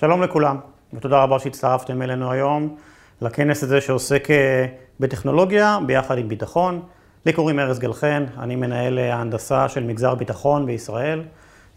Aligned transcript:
שלום 0.00 0.22
לכולם, 0.22 0.56
ותודה 0.94 1.22
רבה 1.22 1.38
שהצטרפתם 1.38 2.02
אלינו 2.02 2.32
היום 2.32 2.76
לכנס 3.22 3.62
הזה 3.62 3.80
שעוסק 3.80 4.30
אה, 4.30 4.66
בטכנולוגיה 5.00 5.78
ביחד 5.86 6.18
עם 6.18 6.28
ביטחון. 6.28 6.82
לי 7.26 7.32
קוראים 7.32 7.58
ארז 7.58 7.78
גלחן, 7.78 8.24
אני 8.38 8.56
מנהל 8.56 8.98
אה, 8.98 9.14
ההנדסה 9.14 9.68
של 9.68 9.84
מגזר 9.84 10.14
ביטחון 10.14 10.66
בישראל. 10.66 11.22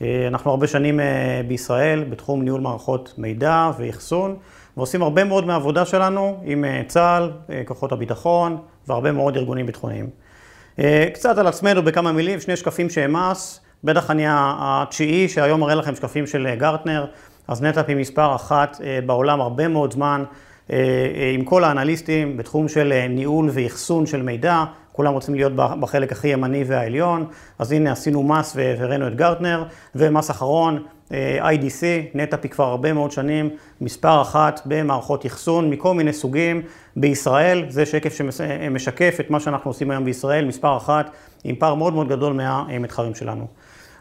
אה, 0.01 0.28
אנחנו 0.28 0.51
הרבה 0.51 0.67
שנים 0.67 0.99
בישראל 1.47 2.04
בתחום 2.04 2.41
ניהול 2.41 2.62
מערכות 2.62 3.13
מידע 3.17 3.71
ואחסון, 3.79 4.36
ועושים 4.78 5.02
הרבה 5.02 5.24
מאוד 5.24 5.46
מהעבודה 5.46 5.86
שלנו 5.86 6.42
עם 6.44 6.66
צה"ל, 6.88 7.32
כוחות 7.66 7.92
הביטחון 7.92 8.58
והרבה 8.88 9.12
מאוד 9.12 9.38
ארגונים 9.38 9.66
ביטחוניים. 9.66 10.10
קצת 11.14 11.38
על 11.38 11.48
עצמנו 11.48 11.84
בכמה 11.84 12.12
מילים, 12.12 12.40
שני 12.40 12.55
שקפים 12.55 12.90
שהם 12.90 13.14
מס, 13.16 13.60
בטח 13.84 14.12
אני 14.12 14.24
התשיעי 14.28 15.30
שהיום 15.30 15.60
מראה 15.60 15.76
לכם 15.76 15.96
שקפים 15.96 16.28
של 16.28 16.55
גרטנר. 16.55 17.05
אז 17.48 17.62
נטאפ 17.62 17.86
היא 17.88 17.96
מספר 17.96 18.36
אחת 18.36 18.82
אה, 18.84 19.00
בעולם 19.05 19.41
הרבה 19.41 19.68
מאוד 19.68 19.94
זמן, 19.94 20.23
אה, 20.72 20.77
אה, 20.77 21.31
עם 21.34 21.44
כל 21.44 21.63
האנליסטים 21.63 22.38
בתחום 22.38 22.67
של 22.67 23.08
ניהול 23.09 23.50
ואחסון 23.54 24.05
של 24.05 24.22
מידע, 24.22 24.63
כולם 24.91 25.13
רוצים 25.13 25.36
להיות 25.36 25.53
בחלק 25.55 26.12
הכי 26.12 26.27
ימני 26.27 26.64
והעליון, 26.67 27.26
אז 27.59 27.72
הנה 27.72 27.91
עשינו 27.91 28.23
מס 28.23 28.53
והראינו 28.55 29.08
את 29.08 29.16
גרטנר, 29.16 29.64
ומס 29.95 30.31
אחרון, 30.31 30.84
IDC, 31.41 31.84
נטאפ 32.14 32.40
היא 32.44 32.52
כבר 32.52 32.64
הרבה 32.64 32.94
מאוד 32.94 33.12
שנים, 33.12 33.50
מספר 33.81 34.22
אחת 34.22 34.62
במערכות 34.66 35.25
אחסון 35.25 35.70
מכל 35.70 35.94
מיני 35.94 36.14
סוגים. 36.14 36.62
בישראל, 36.95 37.66
זה 37.70 37.86
שקף 37.86 38.14
שמשקף 38.14 39.17
את 39.20 39.30
מה 39.30 39.39
שאנחנו 39.39 39.70
עושים 39.70 39.91
היום 39.91 40.05
בישראל, 40.05 40.45
מספר 40.45 40.78
אחת, 40.78 41.09
עם 41.44 41.55
פער 41.55 41.75
מאוד 41.75 41.94
מאוד 41.94 42.09
גדול 42.09 42.34
מהמתחרים 42.34 43.16
שלנו. 43.16 43.48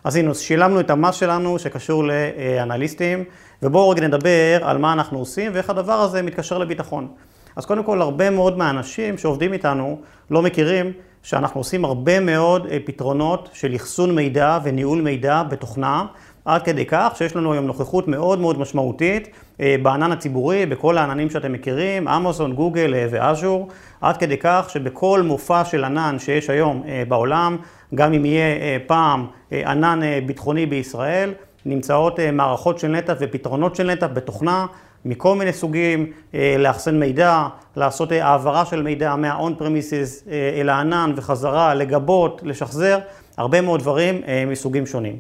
אז 0.05 0.17
הנה, 0.17 0.35
שילמנו 0.35 0.81
את 0.81 0.91
המס 0.91 1.15
שלנו 1.15 1.59
שקשור 1.59 2.05
לאנליסטים, 2.05 3.25
ובואו 3.63 3.89
רגע 3.89 4.07
נדבר 4.09 4.59
על 4.63 4.79
מה 4.79 4.93
אנחנו 4.93 5.19
עושים 5.19 5.53
ואיך 5.55 5.71
הדבר 5.71 5.93
הזה 5.93 6.23
מתקשר 6.23 6.59
לביטחון. 6.59 7.09
אז 7.57 7.67
קודם 7.67 7.85
כל, 7.85 8.03
הרבה 8.03 8.31
מאוד 8.31 8.59
מהאנשים 8.59 9.19
שעובדים 9.19 9.53
איתנו 9.53 10.01
לא 10.31 10.43
מכירים 10.43 10.93
שאנחנו 11.23 11.61
עושים 11.61 11.85
הרבה 11.85 12.21
מאוד 12.21 12.67
אה, 12.67 12.79
פתרונות 12.85 13.49
של 13.53 13.77
אחסון 13.77 14.15
מידע 14.15 14.59
וניהול 14.65 15.01
מידע 15.01 15.43
בתוכנה, 15.43 16.05
עד 16.45 16.63
כדי 16.63 16.87
כך 16.87 17.13
שיש 17.17 17.37
לנו 17.37 17.53
היום 17.53 17.67
נוכחות 17.67 18.09
מאוד 18.09 18.39
מאוד 18.39 18.59
משמעותית 18.59 19.29
אה, 19.61 19.77
בענן 19.83 20.13
הציבורי, 20.13 20.67
בכל 20.67 20.99
העננים 20.99 21.31
שאתם 21.31 21.53
מכירים, 21.53 22.09
אמזון, 22.09 22.53
גוגל 22.53 22.95
אה, 22.95 23.07
ואז'ור, 23.11 23.69
עד 24.01 24.17
כדי 24.17 24.37
כך 24.41 24.67
שבכל 24.69 25.23
מופע 25.23 25.65
של 25.65 25.85
ענן 25.85 26.17
שיש 26.19 26.51
היום 26.51 26.83
בעולם, 27.09 27.57
גם 27.95 28.13
אם 28.13 28.25
יהיה 28.25 28.79
פעם 28.87 29.27
ענן 29.53 30.01
ביטחוני 30.27 30.67
בישראל, 30.67 31.33
נמצאות 31.67 32.19
מערכות 32.33 32.79
של 32.79 32.89
נטע 32.89 33.15
ופתרונות 33.21 33.77
של 33.77 33.91
נטע 33.91 34.07
בתוכנה 34.07 34.67
מכל 35.05 35.35
מיני 35.35 35.53
סוגים, 35.53 36.13
לאחסן 36.59 36.99
מידע, 36.99 37.47
לעשות 37.77 38.13
העברה 38.13 38.65
של 38.65 38.83
מידע 38.83 39.17
מה-on 39.17 39.61
premises 39.61 40.29
אל 40.61 40.69
הענן 40.69 41.13
וחזרה, 41.17 41.75
לגבות, 41.75 42.41
לשחזר, 42.45 42.99
הרבה 43.37 43.61
מאוד 43.61 43.81
דברים 43.81 44.21
מסוגים 44.47 44.87
שונים. 44.87 45.19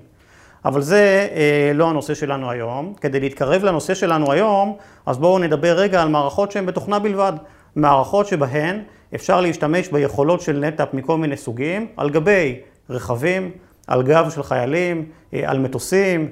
אבל 0.64 0.80
זה 0.80 1.28
לא 1.74 1.90
הנושא 1.90 2.14
שלנו 2.14 2.50
היום. 2.50 2.94
כדי 3.00 3.20
להתקרב 3.20 3.64
לנושא 3.64 3.94
שלנו 3.94 4.32
היום, 4.32 4.76
אז 5.06 5.18
בואו 5.18 5.38
נדבר 5.38 5.72
רגע 5.72 6.02
על 6.02 6.08
מערכות 6.08 6.52
שהן 6.52 6.66
בתוכנה 6.66 6.98
בלבד. 6.98 7.32
מערכות 7.76 8.26
שבהן 8.26 8.80
אפשר 9.14 9.40
להשתמש 9.40 9.88
ביכולות 9.88 10.40
של 10.40 10.58
NetApp 10.58 10.94
מכל 10.94 11.18
מיני 11.18 11.36
סוגים, 11.36 11.86
על 11.96 12.10
גבי 12.10 12.60
רכבים, 12.90 13.50
על 13.86 14.02
גב 14.02 14.30
של 14.30 14.42
חיילים, 14.42 15.04
על 15.44 15.58
מטוסים 15.58 16.28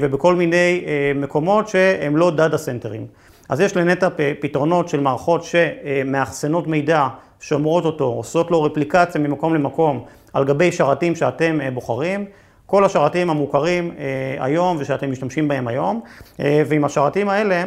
ובכל 0.00 0.34
מיני 0.34 0.84
מקומות 1.14 1.68
שהם 1.68 2.16
לא 2.16 2.30
data 2.30 2.58
center 2.58 2.90
ים. 2.90 3.06
אז 3.48 3.60
יש 3.60 3.76
ל 3.76 3.81
NetApp 3.81 4.12
פתרונות 4.40 4.88
של 4.88 5.00
מערכות 5.00 5.44
שמאחסנות 5.44 6.66
מידע, 6.66 7.08
שומרות 7.40 7.84
אותו, 7.84 8.04
עושות 8.04 8.50
לו 8.50 8.62
רפליקציה 8.62 9.20
ממקום 9.20 9.54
למקום 9.54 10.04
על 10.32 10.44
גבי 10.44 10.72
שרתים 10.72 11.16
שאתם 11.16 11.58
בוחרים. 11.74 12.24
כל 12.66 12.84
השרתים 12.84 13.30
המוכרים 13.30 13.94
היום 14.38 14.76
ושאתם 14.80 15.10
משתמשים 15.10 15.48
בהם 15.48 15.68
היום, 15.68 16.00
ועם 16.38 16.84
השרתים 16.84 17.28
האלה 17.28 17.64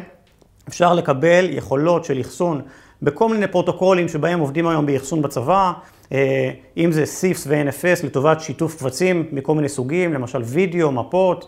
אפשר 0.67 0.93
לקבל 0.93 1.47
יכולות 1.49 2.05
של 2.05 2.21
אחסון 2.21 2.61
בכל 3.05 3.29
מיני 3.29 3.47
פרוטוקולים 3.47 4.07
שבהם 4.07 4.39
עובדים 4.39 4.67
היום 4.67 4.85
באחסון 4.85 5.21
בצבא, 5.21 5.71
אם 6.77 6.91
זה 6.91 7.03
SIFS 7.03 7.39
ו-NFS 7.47 8.05
לטובת 8.05 8.41
שיתוף 8.41 8.79
קבצים 8.79 9.25
מכל 9.31 9.55
מיני 9.55 9.69
סוגים, 9.69 10.13
למשל 10.13 10.41
וידאו, 10.45 10.91
מפות 10.91 11.47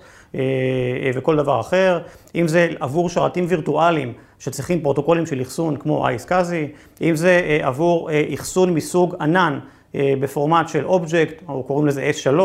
וכל 1.16 1.36
דבר 1.36 1.60
אחר, 1.60 2.00
אם 2.36 2.48
זה 2.48 2.70
עבור 2.80 3.10
שרתים 3.10 3.46
וירטואליים 3.48 4.14
שצריכים 4.40 4.82
פרוטוקולים 4.82 5.26
של 5.26 5.42
אחסון 5.42 5.78
כמו 5.78 6.08
אייסקאזי, 6.08 6.68
אם 7.02 7.16
זה 7.16 7.60
עבור 7.62 8.10
אחסון 8.34 8.74
מסוג 8.74 9.16
ענן 9.22 9.60
בפורמט 9.94 10.70
של 10.70 10.86
אובייקט, 10.86 11.44
או 11.48 11.64
קוראים 11.64 11.88
לזה 11.88 12.12
S3, 12.24 12.40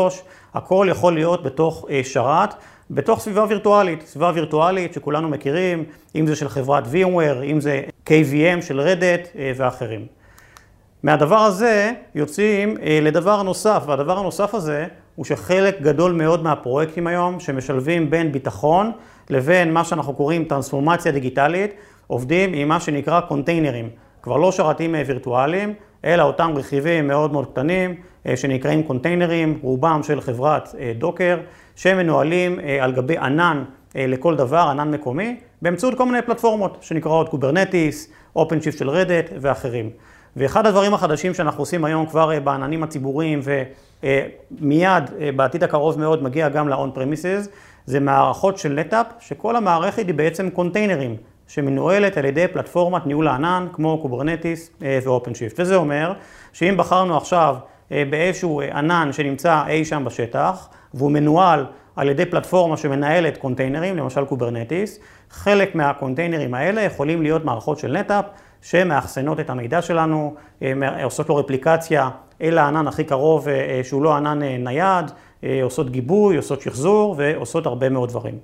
הכל 0.53 0.87
יכול 0.89 1.13
להיות 1.13 1.43
בתוך 1.43 1.85
שרת. 2.03 2.53
בתוך 2.93 3.19
סביבה 3.19 3.45
וירטואלית, 3.49 4.01
סביבה 4.07 4.31
וירטואלית 4.33 4.93
שכולנו 4.93 5.29
מכירים, 5.29 5.83
אם 6.15 6.27
זה 6.27 6.35
של 6.35 6.49
חברת 6.49 6.83
VMware, 6.83 7.43
אם 7.43 7.61
זה 7.61 7.81
KVM 8.09 8.61
של 8.61 8.79
רדט 8.81 9.27
ואחרים. 9.55 10.05
מהדבר 11.03 11.37
הזה 11.37 11.91
יוצאים 12.15 12.77
לדבר 13.01 13.43
נוסף, 13.43 13.83
והדבר 13.87 14.19
הנוסף 14.19 14.55
הזה 14.55 14.85
הוא 15.15 15.25
שחלק 15.25 15.81
גדול 15.81 16.11
מאוד 16.11 16.43
מהפרויקטים 16.43 17.07
היום 17.07 17.39
שמשלבים 17.39 18.09
בין 18.09 18.31
ביטחון 18.31 18.91
לבין 19.29 19.73
מה 19.73 19.83
שאנחנו 19.83 20.13
קוראים 20.13 20.43
טרנספורמציה 20.43 21.11
דיגיטלית, 21.11 21.73
עובדים 22.07 22.53
עם 22.53 22.67
מה 22.67 22.79
שנקרא 22.79 23.21
קונטיינרים, 23.21 23.89
כבר 24.21 24.37
לא 24.37 24.51
שרתים 24.51 24.95
וירטואליים, 25.07 25.73
אלא 26.05 26.23
אותם 26.23 26.51
רכיבים 26.55 27.07
מאוד 27.07 27.33
מאוד 27.33 27.45
קטנים 27.45 27.95
שנקראים 28.35 28.83
קונטיינרים, 28.83 29.59
רובם 29.61 30.03
של 30.03 30.21
חברת 30.21 30.75
Docker, 30.97 31.37
שמנוהלים 31.75 32.59
על 32.81 32.91
גבי 32.91 33.17
ענן 33.17 33.63
לכל 33.95 34.35
דבר, 34.35 34.67
ענן 34.69 34.91
מקומי, 34.91 35.35
באמצעות 35.61 35.97
כל 35.97 36.05
מיני 36.05 36.21
פלטפורמות 36.21 36.77
שנקראות 36.81 37.29
Kubernetes, 37.29 38.11
OpenShift 38.37 38.77
של 38.77 38.89
Red 38.89 39.09
Hat 39.09 39.29
ואחרים. 39.41 39.89
ואחד 40.35 40.65
הדברים 40.65 40.93
החדשים 40.93 41.33
שאנחנו 41.33 41.61
עושים 41.61 41.85
היום 41.85 42.05
כבר 42.05 42.39
בעננים 42.43 42.83
הציבוריים 42.83 43.39
ומיד 44.03 45.03
בעתיד 45.35 45.63
הקרוב 45.63 45.99
מאוד 45.99 46.23
מגיע 46.23 46.49
גם 46.49 46.69
ל-on 46.69 46.97
premises, 46.97 47.49
זה 47.85 47.99
מערכות 47.99 48.57
של 48.57 48.73
NetApp, 48.73 49.05
שכל 49.19 49.55
המערכת 49.55 50.07
היא 50.07 50.13
בעצם 50.13 50.49
קונטיינרים, 50.49 51.15
שמנוהלת 51.47 52.17
על 52.17 52.25
ידי 52.25 52.47
פלטפורמת 52.47 53.05
ניהול 53.05 53.27
הענן 53.27 53.67
כמו 53.73 54.01
Kubernetes 54.01 54.71
ו-OpenShift. 54.81 55.55
וזה 55.59 55.75
אומר 55.75 56.13
שאם 56.53 56.75
בחרנו 56.77 57.17
עכשיו 57.17 57.55
באיזשהו 57.91 58.61
ענן 58.61 59.09
שנמצא 59.11 59.63
אי 59.67 59.85
שם 59.85 60.03
בשטח, 60.05 60.69
והוא 60.93 61.11
מנוהל 61.11 61.65
על 61.95 62.09
ידי 62.09 62.25
פלטפורמה 62.25 62.77
שמנהלת 62.77 63.37
קונטיינרים, 63.37 63.97
למשל 63.97 64.25
Kubernetes, 64.25 64.99
חלק 65.29 65.75
מהקונטיינרים 65.75 66.53
האלה 66.53 66.81
יכולים 66.81 67.21
להיות 67.21 67.45
מערכות 67.45 67.79
של 67.79 67.97
NetApp, 67.97 68.25
שמאחסנות 68.61 69.39
את 69.39 69.49
המידע 69.49 69.81
שלנו, 69.81 70.35
עושות 71.03 71.29
לו 71.29 71.35
רפליקציה 71.35 72.09
אל 72.41 72.57
הענן 72.57 72.87
הכי 72.87 73.03
קרוב 73.03 73.47
שהוא 73.83 74.03
לא 74.03 74.15
ענן 74.15 74.43
נייד, 74.43 75.11
עושות 75.63 75.89
גיבוי, 75.89 76.37
עושות 76.37 76.61
שחזור 76.61 77.15
ועושות 77.17 77.65
הרבה 77.65 77.89
מאוד 77.89 78.09
דברים. 78.09 78.37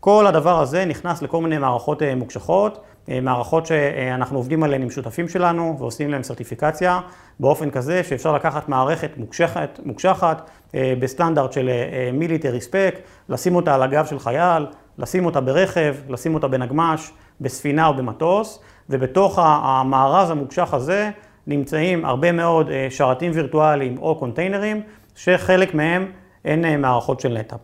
כל 0.00 0.26
הדבר 0.26 0.60
הזה 0.60 0.84
נכנס 0.84 1.22
לכל 1.22 1.40
מיני 1.40 1.58
מערכות 1.58 2.02
מוקשחות, 2.16 2.80
מערכות 3.08 3.66
שאנחנו 3.66 4.36
עובדים 4.36 4.62
עליהן 4.62 4.82
עם 4.82 4.90
שותפים 4.90 5.28
שלנו 5.28 5.76
ועושים 5.78 6.10
להן 6.10 6.22
סרטיפיקציה 6.22 7.00
באופן 7.40 7.70
כזה 7.70 8.02
שאפשר 8.04 8.32
לקחת 8.32 8.68
מערכת 8.68 9.10
מוקשחת, 9.16 9.80
מוקשחת 9.84 10.50
בסטנדרט 10.74 11.52
של 11.52 11.70
מיליטרי 12.12 12.60
ספק, 12.60 12.94
לשים 13.28 13.56
אותה 13.56 13.74
על 13.74 13.82
הגב 13.82 14.06
של 14.06 14.18
חייל, 14.18 14.66
לשים 14.98 15.26
אותה 15.26 15.40
ברכב, 15.40 15.94
לשים 16.08 16.34
אותה 16.34 16.48
בנגמ"ש, 16.48 17.10
בספינה 17.40 17.86
או 17.86 17.94
במטוס, 17.94 18.60
ובתוך 18.90 19.38
המארז 19.42 20.30
המוקשח 20.30 20.74
הזה 20.74 21.10
נמצאים 21.46 22.04
הרבה 22.04 22.32
מאוד 22.32 22.70
שרתים 22.90 23.32
וירטואליים 23.34 23.98
או 23.98 24.14
קונטיינרים, 24.14 24.82
שחלק 25.14 25.74
מהם 25.74 26.06
הן 26.44 26.80
מערכות 26.80 27.20
של 27.20 27.38
נטאפ. 27.38 27.58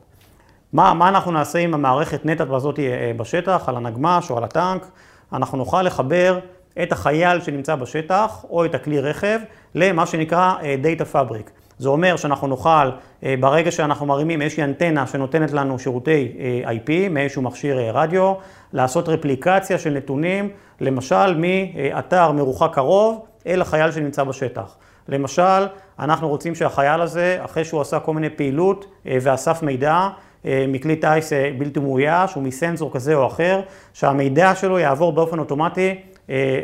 מה, 0.73 0.95
מה 0.95 1.09
אנחנו 1.09 1.33
נעשה 1.33 1.59
עם 1.59 1.75
המערכת 1.75 2.27
נטאפ 2.27 2.51
הזאת 2.51 2.79
בשטח, 3.17 3.65
על 3.67 3.77
הנגמ"ש 3.77 4.31
או 4.31 4.39
על 4.39 4.45
הטנק? 4.45 4.87
אנחנו 5.33 5.59
נוכל 5.59 5.83
לחבר 5.83 6.39
את 6.83 6.93
החייל 6.93 7.41
שנמצא 7.41 7.75
בשטח 7.75 8.45
או 8.51 8.65
את 8.65 8.75
הכלי 8.75 9.01
רכב 9.01 9.39
למה 9.75 10.07
שנקרא 10.07 10.55
Data 10.83 11.15
Fabric. 11.15 11.51
זה 11.79 11.89
אומר 11.89 12.17
שאנחנו 12.17 12.47
נוכל, 12.47 12.91
ברגע 13.23 13.71
שאנחנו 13.71 14.07
מרימים 14.07 14.43
איזושהי 14.43 14.65
אנטנה 14.65 15.07
שנותנת 15.07 15.53
לנו 15.53 15.79
שירותי 15.79 16.33
IP 16.65 16.91
מאיזשהו 17.11 17.43
מכשיר 17.43 17.97
רדיו, 17.97 18.35
לעשות 18.73 19.09
רפליקציה 19.09 19.79
של 19.79 19.91
נתונים, 19.91 20.51
למשל 20.81 21.37
מאתר 21.37 22.33
מרוחק 22.33 22.75
קרוב 22.75 23.25
אל 23.47 23.61
החייל 23.63 23.91
שנמצא 23.91 24.25
בשטח. 24.25 24.77
למשל, 25.09 25.67
אנחנו 25.99 26.29
רוצים 26.29 26.55
שהחייל 26.55 27.01
הזה, 27.01 27.39
אחרי 27.45 27.65
שהוא 27.65 27.81
עשה 27.81 28.01
כל 28.01 28.15
מיני 28.15 28.31
פעילות 28.31 28.87
ואסף 29.07 29.63
מידע, 29.63 30.09
מכלי 30.45 30.97
טיס 30.97 31.33
בלתי 31.59 31.81
מאויש 31.81 32.37
או 32.37 32.41
מסנסור 32.41 32.93
כזה 32.93 33.15
או 33.15 33.27
אחר, 33.27 33.61
שהמידע 33.93 34.55
שלו 34.55 34.79
יעבור 34.79 35.13
באופן 35.13 35.39
אוטומטי 35.39 35.95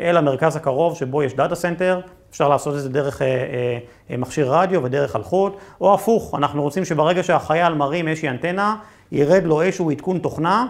אל 0.01 0.17
המרכז 0.17 0.55
הקרוב 0.55 0.95
שבו 0.95 1.23
יש 1.23 1.33
data 1.33 1.55
center, 1.55 1.99
אפשר 2.31 2.49
לעשות 2.49 2.75
את 2.75 2.79
זה 2.79 2.89
דרך 2.89 3.21
מכשיר 4.09 4.53
רדיו 4.53 4.83
ודרך 4.83 5.15
אלחוט, 5.15 5.57
או 5.81 5.93
הפוך, 5.93 6.35
אנחנו 6.37 6.61
רוצים 6.61 6.85
שברגע 6.85 7.23
שהחייל 7.23 7.73
מרים 7.73 8.07
איזושהי 8.07 8.29
אנטנה, 8.29 8.75
ירד 9.11 9.43
לו 9.43 9.61
איזשהו 9.61 9.91
עדכון 9.91 10.19
תוכנה 10.19 10.67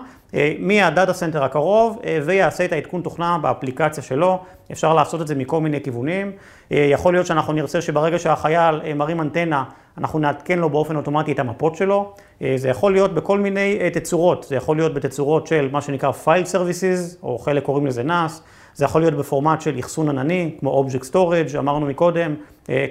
מה 0.59 0.77
data 0.77 1.13
center 1.13 1.43
הקרוב 1.43 1.99
ויעשה 2.25 2.65
את 2.65 2.71
העדכון 2.71 3.01
תוכנה 3.01 3.37
באפליקציה 3.41 4.03
שלו, 4.03 4.39
אפשר 4.71 4.93
לעשות 4.93 5.21
את 5.21 5.27
זה 5.27 5.35
מכל 5.35 5.61
מיני 5.61 5.81
כיוונים, 5.81 6.31
יכול 6.71 7.13
להיות 7.13 7.25
שאנחנו 7.25 7.53
נרצה 7.53 7.81
שברגע 7.81 8.19
שהחייל 8.19 8.93
מרים 8.95 9.21
אנטנה, 9.21 9.63
אנחנו 9.97 10.19
נעדכן 10.19 10.59
לו 10.59 10.69
באופן 10.69 10.95
אוטומטי 10.95 11.31
את 11.31 11.39
המפות 11.39 11.75
שלו, 11.75 12.13
זה 12.55 12.69
יכול 12.69 12.91
להיות 12.91 13.13
בכל 13.13 13.39
מיני 13.39 13.79
תצורות, 13.93 14.45
זה 14.49 14.55
יכול 14.55 14.77
להיות 14.77 14.93
בתצורות 14.93 15.47
של 15.47 15.69
מה 15.71 15.81
שנקרא 15.81 16.11
File 16.25 16.53
Services, 16.53 17.23
או 17.23 17.37
חלק 17.37 17.63
קוראים 17.63 17.87
לזה 17.87 18.01
NAS, 18.01 18.31
זה 18.73 18.85
יכול 18.85 19.01
להיות 19.01 19.13
בפורמט 19.13 19.61
של 19.61 19.79
אחסון 19.79 20.09
ענני, 20.09 20.55
כמו 20.59 20.85
Object 20.85 21.03
Storage, 21.11 21.57
אמרנו 21.59 21.85
מקודם, 21.85 22.35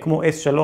כמו 0.00 0.22
S3 0.22 0.58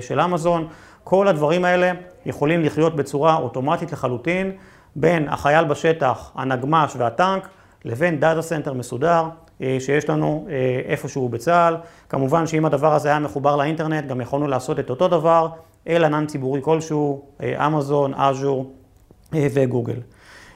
של 0.00 0.20
אמזון, 0.20 0.66
כל 1.04 1.28
הדברים 1.28 1.64
האלה 1.64 1.92
יכולים 2.26 2.64
לחיות 2.64 2.96
בצורה 2.96 3.36
אוטומטית 3.36 3.92
לחלוטין 3.92 4.52
בין 4.96 5.28
החייל 5.28 5.64
בשטח, 5.64 6.32
הנגמ"ש 6.34 6.94
והטנק, 6.96 7.48
לבין 7.84 8.20
data 8.20 8.42
center 8.42 8.72
מסודר 8.72 9.24
שיש 9.60 10.08
לנו 10.08 10.46
איפשהו 10.88 11.28
בצה"ל. 11.28 11.76
כמובן 12.08 12.46
שאם 12.46 12.64
הדבר 12.64 12.94
הזה 12.94 13.08
היה 13.08 13.18
מחובר 13.18 13.56
לאינטרנט, 13.56 14.06
גם 14.06 14.20
יכולנו 14.20 14.48
לעשות 14.48 14.78
את 14.78 14.90
אותו 14.90 15.08
דבר 15.08 15.48
אל 15.88 16.04
ענן 16.04 16.26
ציבורי 16.26 16.60
כלשהו, 16.62 17.22
אמזון, 17.66 18.14
אג'ור 18.14 18.72
וגוגל. 19.32 19.96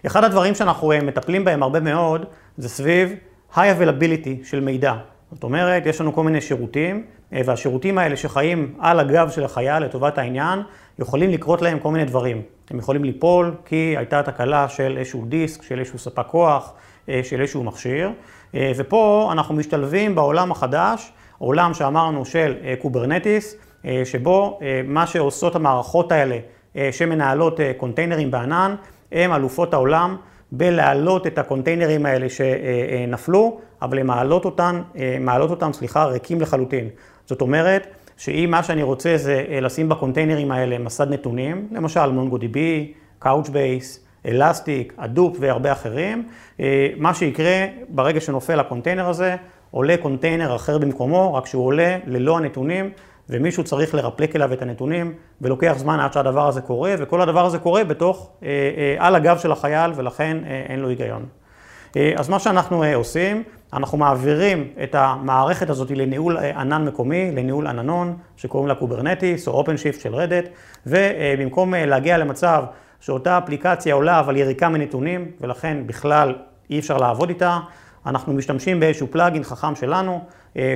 אחד 0.06 0.24
הדברים 0.24 0.54
שאנחנו 0.54 0.92
מטפלים 1.02 1.44
בהם 1.44 1.62
הרבה 1.62 1.80
מאוד, 1.80 2.24
זה 2.56 2.68
סביב 2.68 3.12
high 3.54 3.56
availability 3.56 4.44
של 4.44 4.60
מידע. 4.60 4.94
זאת 5.32 5.44
אומרת, 5.44 5.86
יש 5.86 6.00
לנו 6.00 6.12
כל 6.12 6.22
מיני 6.22 6.40
שירותים, 6.40 7.04
והשירותים 7.32 7.98
האלה 7.98 8.16
שחיים 8.16 8.74
על 8.78 9.00
הגב 9.00 9.30
של 9.30 9.44
החייל 9.44 9.84
לטובת 9.84 10.18
העניין, 10.18 10.62
יכולים 10.98 11.30
לקרות 11.30 11.62
להם 11.62 11.78
כל 11.78 11.90
מיני 11.90 12.04
דברים. 12.04 12.42
הם 12.70 12.78
יכולים 12.78 13.04
ליפול 13.04 13.54
כי 13.64 13.94
הייתה 13.98 14.22
תקלה 14.22 14.68
של 14.68 14.96
איזשהו 14.98 15.24
דיסק, 15.24 15.62
של 15.62 15.78
איזשהו 15.78 15.98
ספק 15.98 16.26
כוח, 16.26 16.72
של 17.22 17.40
איזשהו 17.40 17.64
מכשיר. 17.64 18.10
ופה 18.54 19.28
אנחנו 19.32 19.54
משתלבים 19.54 20.14
בעולם 20.14 20.52
החדש, 20.52 21.12
עולם 21.38 21.74
שאמרנו 21.74 22.24
של 22.24 22.54
Kubernetes, 22.78 23.56
שבו 24.04 24.58
מה 24.84 25.06
שעושות 25.06 25.56
המערכות 25.56 26.12
האלה 26.12 26.38
שמנהלות 26.90 27.60
קונטיינרים 27.76 28.30
בענן, 28.30 28.74
הם 29.12 29.32
אלופות 29.32 29.74
העולם 29.74 30.16
בלהעלות 30.52 31.26
את 31.26 31.38
הקונטיינרים 31.38 32.06
האלה 32.06 32.26
שנפלו, 32.28 33.60
אבל 33.82 33.98
הן 33.98 34.06
מעלות 34.06 34.44
אותם, 34.44 34.82
מעלות 35.20 35.50
אותם, 35.50 35.72
סליחה, 35.72 36.04
ריקים 36.04 36.40
לחלוטין. 36.40 36.88
זאת 37.26 37.40
אומרת, 37.40 37.86
שאם 38.16 38.48
מה 38.50 38.62
שאני 38.62 38.82
רוצה 38.82 39.16
זה 39.16 39.44
לשים 39.62 39.88
בקונטיינרים 39.88 40.52
האלה 40.52 40.78
מסד 40.78 41.12
נתונים, 41.12 41.68
למשל 41.72 42.00
MongoDB, 42.00 42.56
Couchbase, 43.24 43.98
Elastic, 44.26 44.98
Hadoop 44.98 45.36
והרבה 45.40 45.72
אחרים, 45.72 46.28
מה 46.96 47.14
שיקרה 47.14 47.66
ברגע 47.88 48.20
שנופל 48.20 48.60
הקונטיינר 48.60 49.08
הזה, 49.08 49.36
עולה 49.70 49.96
קונטיינר 50.02 50.56
אחר 50.56 50.78
במקומו, 50.78 51.34
רק 51.34 51.46
שהוא 51.46 51.66
עולה 51.66 51.98
ללא 52.06 52.36
הנתונים, 52.38 52.90
ומישהו 53.28 53.64
צריך 53.64 53.94
לרפלק 53.94 54.36
אליו 54.36 54.52
את 54.52 54.62
הנתונים, 54.62 55.14
ולוקח 55.40 55.74
זמן 55.76 56.00
עד 56.00 56.12
שהדבר 56.12 56.48
הזה 56.48 56.60
קורה, 56.60 56.94
וכל 56.98 57.20
הדבר 57.20 57.46
הזה 57.46 57.58
קורה 57.58 57.84
בתוך, 57.84 58.30
על 58.98 59.14
הגב 59.14 59.38
של 59.38 59.52
החייל, 59.52 59.90
ולכן 59.96 60.36
אין 60.68 60.80
לו 60.80 60.88
היגיון. 60.88 61.26
אז 62.16 62.28
מה 62.28 62.38
שאנחנו 62.38 62.84
עושים, 62.94 63.42
אנחנו 63.74 63.98
מעבירים 63.98 64.68
את 64.82 64.94
המערכת 64.94 65.70
הזאת 65.70 65.90
לניהול 65.90 66.36
ענן 66.36 66.84
מקומי, 66.84 67.30
לניהול 67.30 67.66
עננון, 67.66 68.16
שקוראים 68.36 68.68
לה 68.68 68.74
Kubernetes 68.74 69.48
או 69.48 69.64
OpenShift 69.64 70.00
של 70.00 70.14
Red 70.14 70.27
Hat, 70.27 70.44
ובמקום 70.86 71.74
להגיע 71.74 72.18
למצב 72.18 72.64
שאותה 73.00 73.38
אפליקציה 73.38 73.94
עולה 73.94 74.20
אבל 74.20 74.36
יריקה 74.36 74.68
מנתונים, 74.68 75.30
ולכן 75.40 75.76
בכלל 75.86 76.34
אי 76.70 76.78
אפשר 76.78 76.96
לעבוד 76.96 77.28
איתה, 77.28 77.58
אנחנו 78.06 78.32
משתמשים 78.32 78.80
באיזשהו 78.80 79.06
plugin 79.10 79.44
חכם 79.44 79.74
שלנו, 79.74 80.20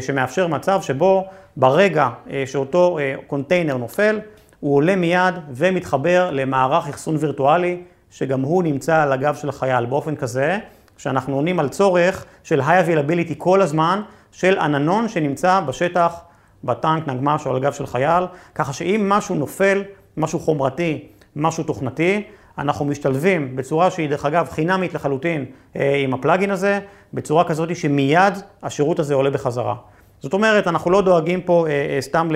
שמאפשר 0.00 0.46
מצב 0.46 0.82
שבו 0.82 1.24
ברגע 1.56 2.08
שאותו 2.46 2.98
קונטיינר 3.26 3.76
נופל, 3.76 4.20
הוא 4.60 4.76
עולה 4.76 4.96
מיד 4.96 5.34
ומתחבר 5.50 6.30
למערך 6.32 6.88
אחסון 6.88 7.16
וירטואלי, 7.20 7.80
שגם 8.10 8.40
הוא 8.40 8.62
נמצא 8.62 9.02
על 9.02 9.12
הגב 9.12 9.34
של 9.34 9.48
החייל. 9.48 9.86
באופן 9.86 10.16
כזה, 10.16 10.58
שאנחנו 10.98 11.34
עונים 11.34 11.58
על 11.58 11.68
צורך 11.68 12.24
של 12.42 12.60
high 12.60 12.86
availability 12.86 13.34
כל 13.38 13.62
הזמן, 13.62 14.02
של 14.32 14.58
עננון 14.58 15.08
שנמצא 15.08 15.60
בשטח, 15.60 16.20
בטנק, 16.64 17.08
נגמ"ש 17.08 17.46
או 17.46 17.50
על 17.50 17.56
הגב 17.56 17.72
של 17.72 17.86
חייל, 17.86 18.24
ככה 18.54 18.72
שאם 18.72 19.08
משהו 19.08 19.34
נופל, 19.34 19.82
משהו 20.16 20.38
חומרתי, 20.38 21.06
משהו 21.36 21.64
תוכנתי, 21.64 22.22
אנחנו 22.58 22.84
משתלבים 22.84 23.56
בצורה 23.56 23.90
שהיא 23.90 24.08
דרך 24.08 24.24
אגב 24.26 24.48
חינמית 24.50 24.94
לחלוטין 24.94 25.44
עם 25.74 26.14
הפלאגין 26.14 26.50
הזה, 26.50 26.80
בצורה 27.14 27.44
כזאת 27.44 27.76
שמיד 27.76 28.34
השירות 28.62 28.98
הזה 28.98 29.14
עולה 29.14 29.30
בחזרה. 29.30 29.74
זאת 30.20 30.32
אומרת, 30.32 30.66
אנחנו 30.66 30.90
לא 30.90 31.02
דואגים 31.02 31.40
פה 31.40 31.66
סתם 32.00 32.28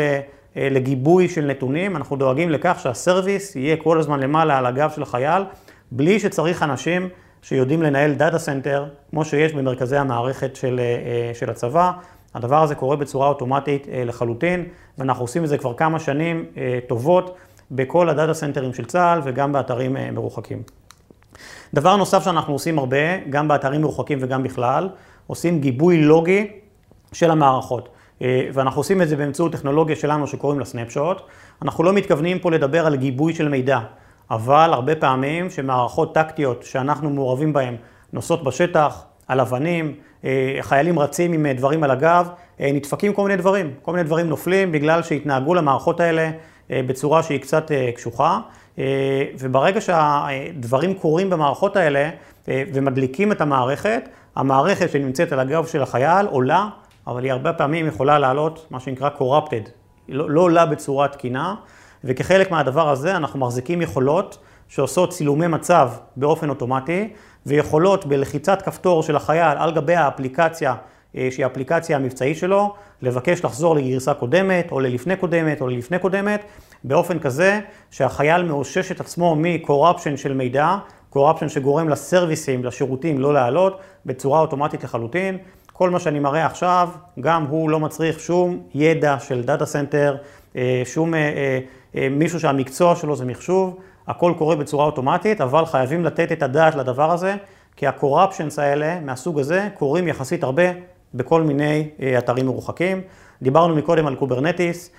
לגיבוי 0.56 1.28
של 1.28 1.44
נתונים, 1.44 1.96
אנחנו 1.96 2.16
דואגים 2.16 2.50
לכך 2.50 2.78
שהסרוויס 2.82 3.56
יהיה 3.56 3.76
כל 3.76 3.98
הזמן 3.98 4.20
למעלה 4.20 4.58
על 4.58 4.66
הגב 4.66 4.90
של 4.90 5.02
החייל, 5.02 5.42
בלי 5.90 6.20
שצריך 6.20 6.62
אנשים 6.62 7.08
שיודעים 7.42 7.82
לנהל 7.82 8.14
data 8.14 8.38
center, 8.38 8.84
כמו 9.10 9.24
שיש 9.24 9.52
במרכזי 9.52 9.96
המערכת 9.96 10.56
של, 10.56 10.80
של 11.34 11.50
הצבא. 11.50 11.92
הדבר 12.34 12.62
הזה 12.62 12.74
קורה 12.74 12.96
בצורה 12.96 13.28
אוטומטית 13.28 13.86
לחלוטין, 13.92 14.64
ואנחנו 14.98 15.24
עושים 15.24 15.44
את 15.44 15.48
זה 15.48 15.58
כבר 15.58 15.74
כמה 15.74 15.98
שנים 15.98 16.44
טובות 16.86 17.36
בכל 17.70 18.08
ה 18.08 18.13
data 18.13 18.34
center 18.34 18.64
ים 18.64 18.74
של 18.74 18.84
צה"ל 18.84 19.20
וגם 19.24 19.52
באתרים 19.52 19.96
מרוחקים. 20.12 20.62
דבר 21.74 21.96
נוסף 21.96 22.24
שאנחנו 22.24 22.52
עושים 22.52 22.78
הרבה, 22.78 23.18
גם 23.30 23.48
באתרים 23.48 23.80
מרוחקים 23.80 24.18
וגם 24.20 24.42
בכלל, 24.42 24.88
עושים 25.26 25.60
גיבוי 25.60 26.02
לוגי 26.02 26.50
של 27.12 27.30
המערכות. 27.30 27.88
ואנחנו 28.52 28.80
עושים 28.80 29.02
את 29.02 29.08
זה 29.08 29.16
באמצעות 29.16 29.52
טכנולוגיה 29.52 29.96
שלנו 29.96 30.26
שקוראים 30.26 30.58
לה 30.58 30.64
snapshot. 30.64 31.22
אנחנו 31.62 31.84
לא 31.84 31.92
מתכוונים 31.92 32.38
פה 32.38 32.50
לדבר 32.50 32.86
על 32.86 32.96
גיבוי 32.96 33.34
של 33.34 33.48
מידע, 33.48 33.78
אבל 34.32 34.70
הרבה 34.72 34.94
פעמים 34.94 35.50
שמערכות 35.50 36.14
טקטיות 36.14 36.62
שאנחנו 36.62 37.10
מעורבים 37.10 37.52
בהן 37.52 37.76
נוסעות 38.12 38.44
בשטח, 38.44 39.04
על 39.28 39.40
אבנים, 39.40 39.94
חיילים 40.60 40.98
רצים 40.98 41.32
עם 41.32 41.46
דברים 41.46 41.84
על 41.84 41.90
הגב, 41.90 42.28
נדפקים 42.60 43.12
כל 43.12 43.22
מיני 43.22 43.36
דברים, 43.36 43.74
כל 43.82 43.92
מיני 43.92 44.04
דברים 44.04 44.28
נופלים 44.28 44.72
בגלל 44.72 45.02
שהתנהגו 45.02 45.54
למערכות 45.54 46.00
האלה 46.00 46.30
בצורה 46.70 47.22
שהיא 47.22 47.40
קצת 47.40 47.70
קשוחה, 47.94 48.40
וברגע 49.38 49.80
שהדברים 49.80 50.94
קורים 50.94 51.30
במערכות 51.30 51.76
האלה 51.76 52.10
ומדליקים 52.48 53.32
את 53.32 53.40
המערכת, 53.40 54.08
המערכת 54.36 54.90
שנמצאת 54.90 55.32
על 55.32 55.40
הגב 55.40 55.66
של 55.66 55.82
החייל 55.82 56.26
עולה, 56.26 56.68
אבל 57.06 57.24
היא 57.24 57.32
הרבה 57.32 57.52
פעמים 57.52 57.86
יכולה 57.86 58.18
לעלות 58.18 58.66
מה 58.70 58.80
שנקרא 58.80 59.10
corrupted, 59.18 59.70
לא 60.08 60.40
עולה 60.40 60.66
בצורה 60.66 61.08
תקינה, 61.08 61.54
וכחלק 62.04 62.50
מהדבר 62.50 62.88
הזה 62.88 63.16
אנחנו 63.16 63.38
מחזיקים 63.38 63.82
יכולות 63.82 64.38
שעושות 64.68 65.10
צילומי 65.10 65.46
מצב 65.46 65.90
באופן 66.16 66.48
אוטומטי, 66.48 67.08
ויכולות 67.46 68.06
בלחיצת 68.06 68.62
כפתור 68.62 69.02
של 69.02 69.16
החייל 69.16 69.58
על 69.58 69.72
גבי 69.72 69.94
האפליקציה, 69.94 70.74
שהיא 71.14 71.44
האפליקציה 71.44 71.96
המבצעית 71.96 72.36
שלו, 72.36 72.74
לבקש 73.02 73.44
לחזור 73.44 73.76
לגרסה 73.76 74.14
קודמת, 74.14 74.72
או 74.72 74.80
ללפני 74.80 75.16
קודמת, 75.16 75.60
או 75.60 75.68
ללפני 75.68 75.98
קודמת, 75.98 76.44
באופן 76.84 77.18
כזה 77.18 77.60
שהחייל 77.90 78.42
מאושש 78.42 78.92
את 78.92 79.00
עצמו 79.00 79.36
מ-corruption 79.36 80.16
של 80.16 80.34
מידע, 80.34 80.76
corruption 81.14 81.48
שגורם 81.48 81.88
לסרוויסים, 81.88 82.64
לשירותים 82.64 83.18
לא 83.18 83.34
לעלות, 83.34 83.80
בצורה 84.06 84.40
אוטומטית 84.40 84.84
לחלוטין. 84.84 85.38
כל 85.72 85.90
מה 85.90 86.00
שאני 86.00 86.18
מראה 86.18 86.46
עכשיו, 86.46 86.88
גם 87.20 87.44
הוא 87.44 87.70
לא 87.70 87.80
מצריך 87.80 88.20
שום 88.20 88.62
ידע 88.74 89.16
של 89.20 89.42
data 89.42 89.66
center, 89.66 90.16
שום 90.84 91.14
מישהו 91.94 92.40
שהמקצוע 92.40 92.96
שלו 92.96 93.16
זה 93.16 93.24
מחשוב, 93.24 93.76
הכל 94.06 94.32
קורה 94.38 94.56
בצורה 94.56 94.84
אוטומטית, 94.86 95.40
אבל 95.40 95.66
חייבים 95.66 96.04
לתת 96.04 96.32
את 96.32 96.42
הדעת 96.42 96.74
לדבר 96.74 97.12
הזה, 97.12 97.34
כי 97.76 97.86
ה-corruptions 97.86 98.60
האלה 98.60 99.00
מהסוג 99.00 99.38
הזה 99.38 99.68
קורים 99.74 100.08
יחסית 100.08 100.42
הרבה 100.42 100.62
בכל 101.14 101.42
מיני 101.42 101.88
אתרים 102.18 102.46
מרוחקים. 102.46 103.00
דיברנו 103.42 103.74
מקודם 103.74 104.06
על 104.06 104.14
Kubernetes, 104.14 104.90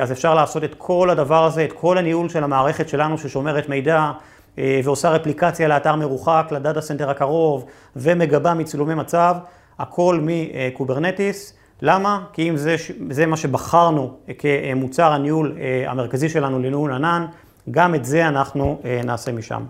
אז 0.00 0.12
אפשר 0.12 0.34
לעשות 0.34 0.64
את 0.64 0.74
כל 0.78 1.10
הדבר 1.10 1.44
הזה, 1.44 1.64
את 1.64 1.72
כל 1.72 1.98
הניהול 1.98 2.28
של 2.28 2.44
המערכת 2.44 2.88
שלנו 2.88 3.18
ששומרת 3.18 3.68
מידע 3.68 4.10
ועושה 4.58 5.10
רפליקציה 5.10 5.68
לאתר 5.68 5.96
מרוחק, 5.96 6.48
ל 6.50 6.56
data 6.56 6.80
center 6.80 7.10
הקרוב 7.10 7.64
ומגבה 7.96 8.54
מצילומי 8.54 8.94
מצב, 8.94 9.36
הכל 9.78 10.20
מ 10.22 10.33
Kubernetes. 10.33 11.54
למה? 11.84 12.24
כי 12.32 12.48
אם 12.48 12.56
זה, 12.56 12.76
זה 13.10 13.26
מה 13.26 13.36
שבחרנו 13.36 14.16
כמוצר 14.38 15.12
הניהול 15.12 15.56
המרכזי 15.86 16.28
שלנו 16.28 16.58
לניהול 16.58 16.92
ענן, 16.92 17.26
גם 17.70 17.94
את 17.94 18.04
זה 18.04 18.28
אנחנו 18.28 18.80
נעשה 19.04 19.32
משם. 19.32 19.62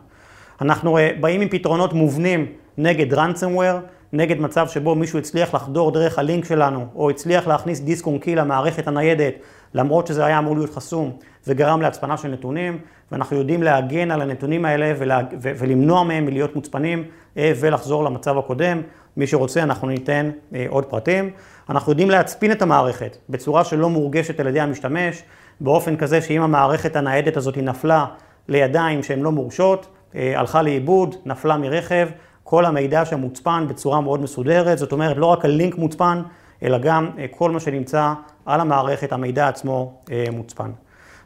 אנחנו 0.61 0.99
באים 1.21 1.41
עם 1.41 1.49
פתרונות 1.49 1.93
מובנים 1.93 2.47
נגד 2.79 3.15
ransomware, 3.15 3.81
נגד 4.13 4.41
מצב 4.41 4.69
שבו 4.69 4.95
מישהו 4.95 5.19
הצליח 5.19 5.55
לחדור 5.55 5.93
דרך 5.93 6.19
הלינק 6.19 6.45
שלנו, 6.45 6.87
או 6.95 7.11
הצליח 7.11 7.47
להכניס 7.47 7.81
דיסק 7.81 8.07
און 8.07 8.19
קי 8.19 8.35
למערכת 8.35 8.89
הניידת, 8.89 9.35
למרות 9.75 10.07
שזה 10.07 10.25
היה 10.25 10.39
אמור 10.39 10.57
להיות 10.57 10.75
חסום, 10.75 11.13
וגרם 11.47 11.83
להצפנה 11.83 12.17
של 12.17 12.29
נתונים, 12.29 12.79
ואנחנו 13.13 13.37
יודעים 13.37 13.63
להגן 13.63 14.11
על 14.11 14.23
הנתונים 14.23 14.65
האלה 14.65 14.93
ולה, 14.99 15.21
ו, 15.41 15.51
ולמנוע 15.59 16.03
מהם 16.03 16.27
מלהיות 16.27 16.57
מוצפנים 16.57 16.99
אה, 16.99 17.05
ולחזור 17.37 18.05
למצב 18.05 18.39
הקודם. 18.39 18.83
מי 19.17 19.27
שרוצה, 19.27 19.63
אנחנו 19.63 19.89
ניתן 19.89 20.31
אה, 20.55 20.67
עוד 20.69 20.85
פרטים. 20.85 21.31
אנחנו 21.71 21.93
יודעים 21.93 22.11
להצפין 22.11 22.53
את 22.53 22.63
המערכת 22.63 23.17
בצורה 23.29 23.65
שלא 23.65 23.91
מורגשת 23.91 24.41
על 24.41 24.47
ידי 24.47 24.61
המשתמש, 24.61 25.23
באופן 25.61 25.97
כזה 25.97 26.21
שאם 26.21 26.43
המערכת 26.43 26.97
הניידת 26.97 27.37
הזאת 27.37 27.57
נפלה 27.57 28.07
לידיים 28.49 29.03
שהן 29.03 29.21
לא 29.21 29.33
מורשות, 29.33 29.87
אה, 30.15 30.39
הלכה 30.39 30.63
לאיבוד, 30.63 31.15
נפלה 31.25 31.57
מרכב, 31.57 32.09
כל 32.45 32.65
המידע 32.65 33.05
שם 33.05 33.21
מוצפן 33.21 33.67
בצורה 33.69 34.01
מאוד 34.01 34.21
מסודרת, 34.21 34.79
זאת 34.79 34.93
אומרת 34.93 35.17
לא 35.17 35.27
רק 35.27 35.45
הלינק 35.45 35.79
מוצפן, 35.79 36.23
אלא 36.63 36.79
גם 36.79 37.11
אה, 37.19 37.27
כל 37.31 37.51
מה 37.51 37.61
שנמצא 37.61 38.13
על 38.47 38.61
המערכת, 38.61 39.13
המידע 39.13 39.49
עצמו 39.49 39.93
אה, 40.13 40.25
מוצפן. 40.33 40.71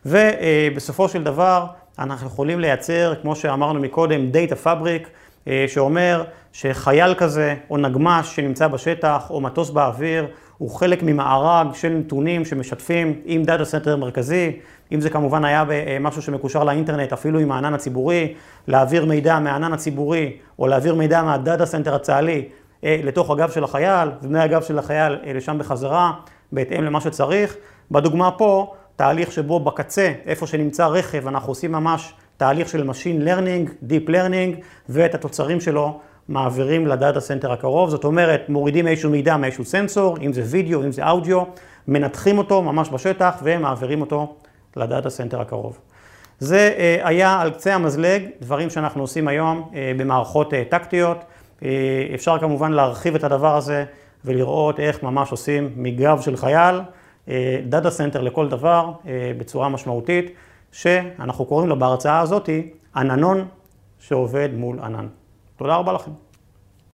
ובסופו 0.07 1.09
של 1.09 1.23
דבר 1.25 1.67
אנחנו 1.99 2.27
יכולים 2.27 2.61
לייצר, 2.61 3.15
כמו 3.23 3.37
שאמרנו 3.37 3.81
מקודם, 3.81 4.21
Data 4.33 4.67
Fabric, 4.67 5.09
שאומר 5.67 6.25
שחייל 6.53 7.15
כזה 7.15 7.55
או 7.71 7.77
נגמ"ש 7.77 8.37
שנמצא 8.37 8.69
בשטח 8.69 9.27
או 9.31 9.41
מטוס 9.41 9.71
באוויר 9.71 10.27
הוא 10.59 10.71
חלק 10.71 11.03
ממארג 11.03 11.75
של 11.75 11.89
נתונים 11.89 12.45
שמשתפים 12.45 13.21
עם 13.25 13.43
data 13.43 13.65
center 13.65 13.97
מרכזי, 13.97 14.53
אם 14.93 15.01
זה 15.01 15.11
כמובן 15.11 15.45
היה 15.45 15.65
משהו 16.01 16.23
שמקושר 16.23 16.65
לאינטרנט, 16.65 17.13
אפילו 17.13 17.39
עם 17.39 17.53
הענן 17.53 17.75
הציבורי, 17.75 18.35
להעביר 18.67 19.05
מידע 19.05 19.39
מהענן 19.39 19.73
הציבורי 19.73 20.37
או 20.59 20.67
להעביר 20.67 20.95
מידע 20.95 21.23
מה 21.23 21.38
data 21.38 21.67
center 21.67 21.95
הצה"לי 21.95 22.49
אה, 22.85 23.01
לתוך 23.03 23.31
הגב 23.31 23.51
של 23.51 23.65
החייל, 23.65 24.09
ומהגב 24.23 24.63
של 24.63 24.79
החייל 24.79 25.19
אה, 25.27 25.33
לשם 25.33 25.59
בחזרה, 25.59 26.13
בהתאם 26.53 26.85
למה 26.85 27.01
שצריך. 27.01 27.57
בדוגמה 27.91 28.31
פה, 28.31 28.75
תהליך 28.97 29.33
שבו 29.33 29.61
בקצה, 29.61 30.13
איפה 30.27 30.47
שנמצא 30.47 30.87
רכב, 30.87 31.27
אנחנו 31.27 31.51
עושים 31.51 31.73
ממש 31.73 32.15
תהליך 32.37 32.69
של 32.69 32.91
Machine 32.91 33.27
Learning, 33.27 33.91
Deep 33.91 34.09
Learning, 34.09 34.61
ואת 34.89 35.15
התוצרים 35.15 35.61
שלו 35.61 36.01
מעבירים 36.29 36.87
ל 36.87 36.94
data 36.94 37.21
center 37.21 37.53
הקרוב, 37.53 37.91
זאת 37.91 38.05
אומרת, 38.05 38.49
מורידים 38.49 38.87
איזשהו 38.87 39.11
מידע 39.11 39.37
מאיזשהו 39.37 39.65
סנסור, 39.65 40.17
אם 40.23 40.33
זה 40.33 40.43
וידאו, 40.45 40.85
אם 40.85 40.93
זה 40.93 41.11
אודיו, 41.11 41.43
מנתחים 41.89 42.39
אותו 42.39 42.63
ממש 42.63 42.89
בשטח 42.89 43.35
ומעבירים 43.43 44.01
אותו 44.01 44.35
ל 44.77 44.84
data 44.84 45.11
center 45.11 45.41
הקרוב. 45.41 45.79
זה 46.39 46.75
אה, 46.79 47.01
היה 47.03 47.41
על 47.41 47.51
קצה 47.51 47.75
המזלג, 47.75 48.23
דברים 48.41 48.71
שאנחנו 48.71 49.03
עושים 49.03 49.29
היום 49.29 49.71
אה, 49.75 49.93
במערכות 49.97 50.55
אה, 50.55 50.63
טקטיות. 50.69 51.25
אפשר 52.15 52.39
כמובן 52.39 52.73
להרחיב 52.73 53.15
את 53.15 53.25
הדבר 53.25 53.57
הזה 53.57 53.85
ולראות 54.25 54.81
איך 54.81 55.03
ממש 55.03 55.31
עושים 55.31 55.71
מגב 55.77 56.21
של 56.21 56.37
חייל, 56.37 56.81
data 57.69 57.91
center 57.91 58.23
לכל 58.23 58.49
דבר 58.49 58.93
בצורה 59.39 59.69
משמעותית, 59.69 60.31
שאנחנו 60.77 61.45
קוראים 61.45 61.69
לו 61.69 61.79
בהרצאה 61.79 62.21
הזאתי 62.21 62.71
עננון 62.97 63.49
שעובד 63.99 64.49
מול 64.55 64.81
ענן. 64.81 65.07
תודה 65.57 65.77
רבה 65.77 65.93
לכם. 65.93 66.11